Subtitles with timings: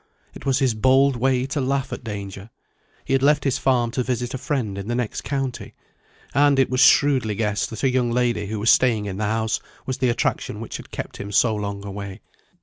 [0.33, 2.49] It was his bold way to laugh at danger.
[3.05, 5.75] He had left his farm to visit a friend in the next county;
[6.33, 9.59] and it was shrewdly guessed that a young lady who was staying in the house
[9.85, 12.19] was the attraction which had kept him so long away.